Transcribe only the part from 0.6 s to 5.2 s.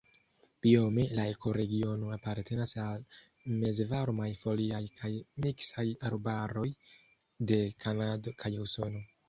Biome la ekoregiono apartenas al mezvarmaj foliaj kaj